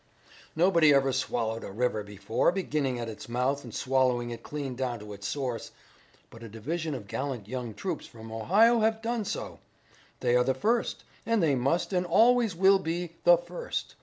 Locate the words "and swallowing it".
3.63-4.41